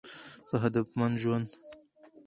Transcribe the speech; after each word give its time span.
په 0.47 0.55
هدفمند 0.63 1.15
ژوند 1.21 1.47